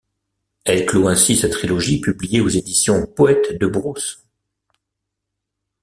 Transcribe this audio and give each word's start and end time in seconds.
Elle 0.65 0.87
clôt 0.87 1.09
ainsi 1.09 1.35
sa 1.35 1.47
trilogie 1.47 2.01
publiée 2.01 2.41
aux 2.41 2.49
éditions 2.49 3.05
Poètes 3.05 3.59
de 3.59 3.67
brousse. 3.67 4.25